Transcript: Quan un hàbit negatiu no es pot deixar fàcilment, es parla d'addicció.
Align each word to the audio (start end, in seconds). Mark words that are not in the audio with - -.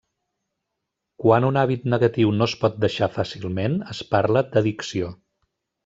Quan 1.23 1.45
un 1.49 1.59
hàbit 1.63 1.85
negatiu 1.95 2.33
no 2.39 2.49
es 2.53 2.57
pot 2.63 2.81
deixar 2.87 3.13
fàcilment, 3.19 3.79
es 3.97 4.05
parla 4.17 4.45
d'addicció. 4.57 5.17